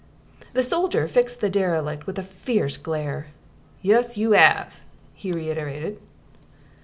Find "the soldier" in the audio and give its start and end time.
0.53-1.07